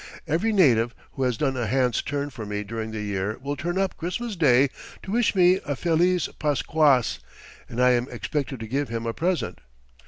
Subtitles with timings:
[0.25, 3.77] Every native who has done a hand's turn for me during the year will turn
[3.77, 4.71] up Christmas Day
[5.03, 7.19] to wish me a feliz Pasquas,
[7.69, 9.59] and I am expected to give him a present.